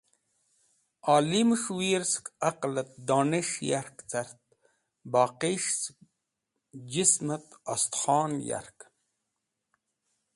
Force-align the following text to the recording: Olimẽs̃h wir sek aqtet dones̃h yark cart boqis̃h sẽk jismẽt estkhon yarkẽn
Olimẽs̃h 1.13 1.69
wir 1.77 2.03
sek 2.11 2.25
aqtet 2.49 2.89
dones̃h 3.07 3.55
yark 3.69 3.95
cart 4.11 4.41
boqis̃h 5.11 5.69
sẽk 5.81 5.99
jismẽt 6.91 7.47
estkhon 7.73 8.31
yarkẽn 8.49 8.93